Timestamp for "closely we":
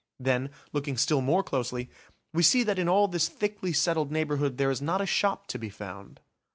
1.43-2.41